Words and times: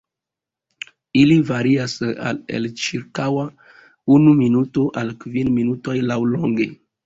Ili 1.23 1.35
varias 1.49 1.93
el 2.31 2.65
ĉirkaŭ 2.85 3.29
unu 4.17 4.35
minuto 4.41 4.89
al 5.03 5.15
kvin 5.23 5.57
minutoj 5.63 6.01
laŭlonge. 6.11 6.73